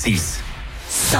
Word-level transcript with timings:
100% 0.00 0.40
100% 0.90 1.16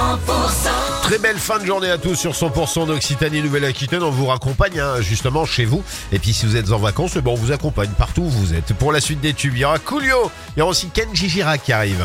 Très 1.03 1.19
belle 1.19 1.37
fin 1.37 1.59
de 1.59 1.67
journée 1.67 1.91
à 1.91 1.99
tous 1.99 2.15
sur 2.15 2.33
100% 2.33 2.87
d'Occitanie 2.87 3.43
Nouvelle-Aquitaine. 3.43 4.03
On 4.03 4.11
vous 4.11 4.27
raccompagne 4.27 4.81
hein, 4.81 5.01
justement 5.01 5.45
chez 5.45 5.65
vous. 5.65 5.85
Et 6.13 6.19
puis 6.19 6.33
si 6.33 6.47
vous 6.47 6.57
êtes 6.57 6.73
en 6.73 6.79
vacances, 6.79 7.13
eh 7.17 7.21
ben, 7.21 7.31
on 7.31 7.35
vous 7.35 7.53
accompagne 7.53 7.91
partout 7.91 8.23
où 8.23 8.29
vous 8.31 8.55
êtes. 8.55 8.73
Pour 8.75 8.91
la 8.91 9.01
suite 9.01 9.21
des 9.21 9.35
tubes, 9.35 9.55
il 9.55 9.61
y 9.61 9.65
aura 9.65 9.79
Coolio, 9.79 10.31
il 10.57 10.61
y 10.61 10.63
aura 10.63 10.71
aussi 10.71 10.89
Kenji 10.89 11.29
Girac 11.29 11.63
qui 11.63 11.73
arrive. 11.73 12.05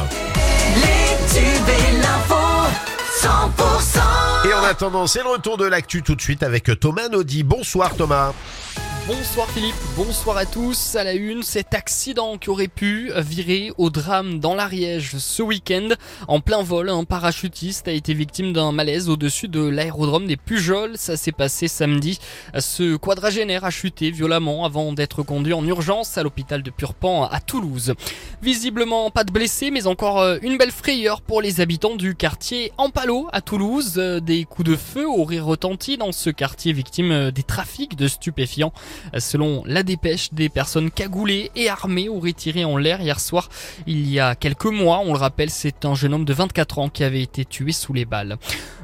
Les 0.76 1.40
tubes 1.40 1.70
et 1.70 1.98
l'info 2.02 2.36
100% 3.22 4.50
Et 4.50 4.54
en 4.54 4.64
attendant, 4.64 5.08
c'est 5.08 5.24
le 5.24 5.30
retour 5.30 5.58
de 5.58 5.66
l'actu 5.66 6.04
tout 6.04 6.16
de 6.16 6.22
suite 6.22 6.44
avec 6.44 6.70
Thomas 6.80 7.08
Naudy. 7.08 7.44
Bonsoir 7.44 7.96
Thomas. 7.96 8.34
Bonsoir 9.08 9.48
Philippe, 9.52 9.76
bonsoir 9.96 10.36
à 10.36 10.48
tous. 10.48 10.96
À 10.96 11.04
la 11.04 11.14
une, 11.14 11.44
cet 11.44 11.76
accident 11.76 12.40
qui 12.40 12.50
aurait 12.50 12.68
pu 12.68 13.12
virer 13.18 13.72
au 13.78 13.92
drame 13.92 14.40
dans 14.40 14.56
l'Ariège 14.56 15.18
ce 15.20 15.44
week-end. 15.44 15.90
En 16.28 16.40
plein 16.40 16.64
vol, 16.64 16.90
un 16.90 17.04
parachutiste 17.04 17.88
a 17.88 17.92
été 17.92 18.16
victime 18.16 18.52
d'un 18.52 18.72
malaise 18.72 19.08
au-dessus 19.08 19.48
de 19.48 19.64
l'aérodrome 19.64 20.26
des 20.26 20.38
Pujols. 20.38 20.98
Ça 20.98 21.18
s'est 21.18 21.32
passé 21.32 21.68
samedi. 21.68 22.20
Ce 22.58 22.96
quadragénaire 22.96 23.64
a 23.64 23.70
chuté 23.70 24.10
violemment 24.10 24.66
avant 24.66 24.92
d'être 24.92 25.22
conduit 25.22 25.54
en 25.54 25.64
urgence 25.68 26.18
à 26.18 26.24
l'hôpital 26.24 26.64
de 26.64 26.72
Purpan 26.72 27.26
à 27.26 27.40
Toulouse. 27.42 27.94
Visiblement 28.42 29.12
pas 29.12 29.24
de 29.24 29.32
blessés, 29.32 29.70
mais 29.70 29.86
encore 29.86 30.20
euh, 30.20 30.40
une 30.42 30.58
belle 30.58 30.72
frayeur 30.72 31.22
pour 31.22 31.44
les 31.44 31.62
habitants 31.62 31.96
du 31.96 32.16
quartier 32.16 32.72
Ampalo 32.80 33.28
à 33.32 33.42
Toulouse. 33.42 33.94
Euh, 33.98 34.20
Des 34.20 34.46
coups 34.46 34.68
de 34.68 34.76
feu 34.76 35.08
auraient 35.08 35.40
retenti 35.40 35.96
dans 35.96 36.12
ce 36.12 36.32
quartier 36.32 36.74
victime 36.74 37.12
euh, 37.12 37.32
des 37.32 37.44
trafics 37.44 37.96
de 37.96 38.08
stupéfiants. 38.08 38.74
Selon 39.18 39.64
la 39.66 39.84
dépêche, 39.84 40.34
des 40.34 40.50
personnes 40.50 40.92
cagoulées 40.92 41.52
et 41.56 41.70
armées 41.70 42.10
auraient 42.10 42.34
tiré 42.34 42.66
en 42.66 42.78
l'air 42.78 43.02
hier 43.02 43.20
soir. 43.20 43.50
Il 43.88 44.10
y 44.10 44.20
a 44.20 44.36
quelques 44.36 44.66
mois, 44.66 45.02
on 45.04 45.14
le 45.14 45.20
rappelle, 45.20 45.50
c'est 45.50 45.86
un 45.86 45.96
jeune 45.96 46.14
homme 46.14 46.26
de 46.26 46.34
24 46.34 46.80
ans 46.80 46.90
qui 46.90 47.04
avait 47.04 47.22
été 47.22 47.46
tué 47.46 47.72
sous 47.72 47.94
les 47.94 48.06
balles. 48.06 48.38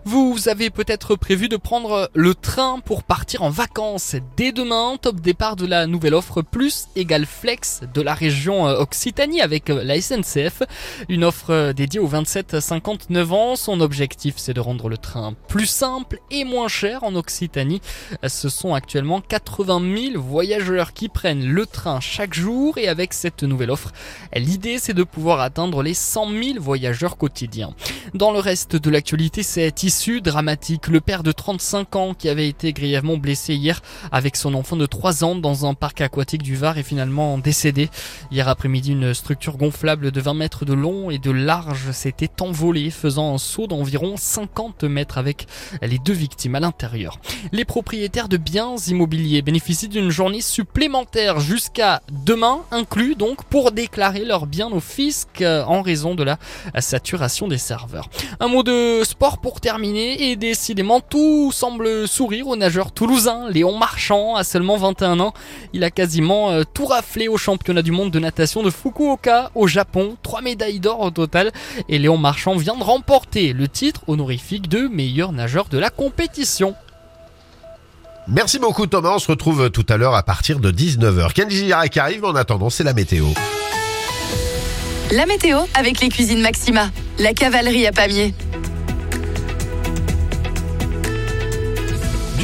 Vous 0.03 0.49
avez 0.49 0.71
peut-être 0.71 1.15
prévu 1.15 1.47
de 1.47 1.57
prendre 1.57 2.09
le 2.15 2.34
train 2.34 2.79
pour 2.79 3.03
partir 3.03 3.43
en 3.43 3.51
vacances 3.51 4.15
dès 4.35 4.51
demain. 4.51 4.98
Top 4.99 5.20
départ 5.20 5.55
de 5.55 5.68
la 5.68 5.85
nouvelle 5.85 6.15
offre 6.15 6.41
Plus 6.41 6.87
égale 6.96 7.27
Flex 7.27 7.81
de 7.93 8.01
la 8.01 8.15
région 8.15 8.68
euh, 8.68 8.79
Occitanie 8.79 9.41
avec 9.41 9.70
euh, 9.70 9.84
la 9.84 10.01
SNCF. 10.01 10.63
Une 11.07 11.23
offre 11.23 11.51
euh, 11.51 11.73
dédiée 11.73 11.99
aux 11.99 12.09
27-59 12.09 13.31
ans. 13.31 13.55
Son 13.55 13.79
objectif 13.79 14.35
c'est 14.37 14.55
de 14.55 14.59
rendre 14.59 14.90
le 14.90 14.98
train 14.98 15.35
plus 15.48 15.68
simple 15.68 16.20
et 16.31 16.46
moins 16.46 16.68
cher 16.68 17.03
en 17.03 17.15
Occitanie. 17.15 17.81
Ce 18.27 18.49
sont 18.49 18.73
actuellement 18.73 19.21
80 19.21 19.81
000 19.81 20.01
voyageurs 20.10 20.94
qui 20.94 21.10
prennent 21.10 21.46
le 21.46 21.66
train 21.66 21.99
chaque 21.99 22.34
jour 22.34 22.77
et 22.77 22.88
avec 22.88 23.13
cette 23.13 23.44
nouvelle 23.44 23.71
offre, 23.71 23.91
l'idée 24.35 24.77
c'est 24.80 24.93
de 24.93 25.04
pouvoir 25.04 25.40
atteindre 25.40 25.84
les 25.84 25.93
100 25.93 26.30
000 26.30 26.60
voyageurs 26.60 27.18
quotidiens. 27.18 27.74
Dans 28.13 28.32
le 28.32 28.40
reste 28.40 28.76
de 28.76 28.90
l'actualité, 28.90 29.43
c'est 29.43 29.84
issu 29.84 30.21
dramatique. 30.21 30.88
Le 30.88 31.02
père 31.02 31.24
de 31.24 31.32
35 31.32 31.96
ans 31.96 32.13
qui 32.13 32.30
avait 32.30 32.48
été 32.48 32.74
grièvement 32.74 33.18
blessé 33.18 33.54
hier 33.54 33.82
avec 34.12 34.35
son 34.35 34.54
enfant 34.54 34.76
de 34.76 34.85
3 34.85 35.24
ans 35.24 35.35
dans 35.35 35.66
un 35.66 35.74
parc 35.74 36.02
aquatique 36.02 36.43
du 36.43 36.55
Var 36.55 36.77
est 36.77 36.84
finalement 36.84 37.38
décédé. 37.38 37.90
Hier 38.32 38.48
après-midi, 38.48 38.91
une 38.91 39.13
structure 39.13 39.58
gonflable 39.58 40.12
de 40.12 40.21
20 40.21 40.34
mètres 40.34 40.65
de 40.65 40.74
long 40.74 41.10
et 41.12 41.20
de 41.20 41.32
large 41.32 41.91
s'était 41.91 42.41
envolée 42.41 42.90
faisant 42.90 43.34
un 43.34 43.38
saut 43.38 43.68
d'environ 43.68 44.15
50 44.18 44.84
mètres 44.86 45.18
avec 45.18 45.48
les 45.82 45.99
deux 45.99 46.13
victimes 46.13 46.55
à 46.55 46.60
l'intérieur. 46.60 47.20
Les 47.52 47.65
propriétaires 47.65 48.30
de 48.30 48.38
biens 48.38 48.76
immobiliers 48.88 49.41
bénéficient 49.41 49.90
d'une 49.91 50.09
journée 50.09 50.41
supplémentaire 50.41 51.39
jusqu'à 51.39 52.01
demain 52.25 52.61
inclus 52.71 53.15
donc 53.15 53.43
pour 53.43 53.71
déclarer 53.71 54.25
leurs 54.25 54.47
biens 54.47 54.70
au 54.71 54.79
fisc 54.79 55.41
euh, 55.41 55.63
en 55.65 55.81
raison 55.81 56.15
de 56.15 56.23
la 56.23 56.39
saturation 56.79 57.47
des 57.47 57.57
serveurs. 57.57 58.09
Un 58.39 58.47
mot 58.47 58.63
de 58.63 59.03
sport 59.03 59.39
pour 59.39 59.62
terminer 59.62 60.31
et 60.31 60.35
décidément 60.35 61.01
tout 61.01 61.51
semble 61.51 62.07
sourire 62.07 62.47
au 62.47 62.55
nageur 62.55 62.91
toulousain 62.91 63.49
Léon 63.49 63.77
Marchand 63.77 64.35
à 64.35 64.44
seulement 64.44 64.78
21 64.78 65.19
ans. 65.19 65.34
Il 65.73 65.84
a 65.84 65.91
quasiment 65.91 66.50
euh, 66.50 66.63
tout 66.74 66.85
raflé 66.85 67.28
au 67.28 67.38
championnat 67.38 67.81
du 67.81 67.91
monde 67.91 68.12
de 68.12 68.19
natation 68.19 68.63
de 68.63 68.69
Fukuoka 68.69 69.51
au 69.53 69.68
Japon, 69.68 70.18
trois 70.24 70.41
médailles 70.41 70.80
d'or 70.80 71.01
au 71.01 71.12
total 71.12 71.51
et 71.90 72.00
Léon 72.00 72.18
Marchand 72.18 72.56
vient 72.56 72.78
de 72.78 72.84
remporter 72.84 73.53
le 73.53 73.68
titre 73.68 74.01
honorifique 74.07 74.69
de 74.69 74.88
meilleur 74.88 75.34
nageur 75.34 75.68
de 75.68 75.78
la 75.78 75.90
compétition. 75.90 76.75
Merci 78.28 78.59
beaucoup 78.59 78.88
Thomas, 78.88 79.14
on 79.16 79.20
se 79.20 79.28
retrouve 79.28 79.70
tout 79.70 79.86
à 79.90 79.98
l'heure 79.98 80.16
à 80.16 80.24
partir 80.24 80.59
de 80.59 80.72
19h. 80.72 81.34
Kenji 81.34 81.66
Girac 81.66 81.98
arrive, 81.98 82.26
en 82.26 82.36
attendant 82.36 82.70
c'est 82.70 82.84
la 82.84 82.94
météo. 82.94 83.26
La 85.12 85.26
météo 85.26 85.59
avec 85.74 86.00
les 86.00 86.09
cuisines 86.09 86.42
Maxima, 86.42 86.90
la 87.20 87.34
cavalerie 87.34 87.86
à 87.88 87.92
Pamiers. 87.92 88.34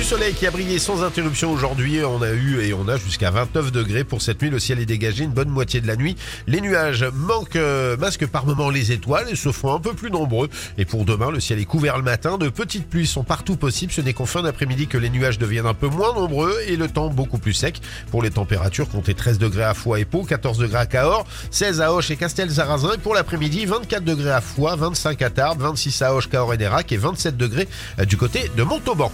Soleil 0.08 0.34
qui 0.34 0.48
a 0.48 0.52
brillé 0.52 0.80
sans 0.80 1.04
interruption 1.04 1.52
aujourd'hui. 1.52 2.00
On 2.06 2.22
a 2.22 2.32
eu 2.32 2.62
et 2.62 2.74
on 2.74 2.88
a 2.88 2.96
jusqu'à 2.96 3.30
29 3.30 3.74
degrés 3.74 4.06
pour 4.06 4.22
cette 4.22 4.42
nuit. 4.42 4.50
Le 4.50 4.58
ciel 4.58 4.80
est 4.80 4.86
dégagé 4.86 5.26
une 5.26 5.32
bonne 5.32 5.50
moitié 5.50 5.82
de 5.82 5.88
la 5.88 5.98
nuit. 5.98 6.16
Les 6.48 6.62
nuages 6.62 7.04
manquent, 7.14 7.58
euh, 7.58 7.98
masquent 7.98 8.26
par 8.26 8.46
moments 8.46 8.70
les 8.70 8.94
étoiles 8.94 9.28
et 9.30 9.36
se 9.36 9.52
font 9.52 9.74
un 9.74 9.82
peu 9.82 9.94
plus 9.94 10.10
nombreux. 10.10 10.48
Et 10.78 10.86
pour 10.86 11.04
demain, 11.04 11.30
le 11.30 11.42
ciel 11.42 11.60
est 11.60 11.66
couvert 11.66 11.98
le 11.98 12.04
matin. 12.04 12.38
De 12.38 12.48
petites 12.48 12.88
pluies 12.88 13.06
sont 13.06 13.26
partout 13.26 13.58
possibles. 13.58 13.92
Ce 13.92 14.00
n'est 14.00 14.14
qu'en 14.14 14.26
fin 14.26 14.44
d'après-midi 14.44 14.88
que 14.88 14.98
les 14.98 15.10
nuages 15.10 15.40
deviennent 15.40 15.66
un 15.66 15.74
peu 15.74 15.90
moins 15.90 16.14
nombreux 16.14 16.56
et 16.66 16.78
le 16.78 16.88
temps 16.88 17.10
beaucoup 17.10 17.38
plus 17.38 17.52
sec. 17.52 17.82
Pour 18.10 18.24
les 18.24 18.32
températures, 18.32 18.88
comptez 18.88 19.14
13 19.14 19.40
degrés 19.40 19.66
à 19.66 19.74
Foix 19.74 20.00
et 20.00 20.06
Pau, 20.06 20.24
14 20.24 20.58
degrés 20.58 20.80
à 20.80 20.86
Cahors, 20.86 21.28
16 21.52 21.82
à 21.82 21.92
Hoche 21.92 22.12
et 22.12 22.16
Castel-Zarazin. 22.16 22.94
Et 22.94 22.98
pour 22.98 23.14
l'après-midi, 23.14 23.66
24 23.66 24.06
degrés 24.06 24.32
à 24.32 24.40
Foix, 24.40 24.78
25 24.78 25.22
à 25.22 25.30
Tarbes, 25.30 25.60
26 25.60 26.02
à 26.02 26.16
Hoche, 26.16 26.30
Cahors 26.30 26.54
et 26.54 26.58
Nérac 26.58 26.94
et 26.94 26.98
27 26.98 27.36
degrés 27.36 27.68
euh, 28.00 28.06
du 28.06 28.16
côté 28.16 28.50
de 28.56 28.64
Montauban. 28.64 29.12